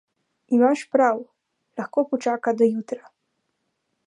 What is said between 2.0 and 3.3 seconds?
počaka do jutra.